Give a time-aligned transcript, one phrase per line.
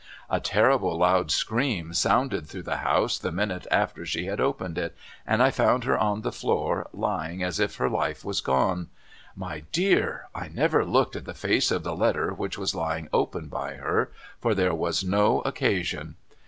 [0.31, 4.97] A terrible loud scream sounded through the house the minute after she had opened it,
[5.27, 8.89] and I found her on the floor lying as if her life was gone.
[9.35, 13.47] My dear I never looked at the face of the letter which was lying open
[13.47, 16.15] by her, for there was no occasion.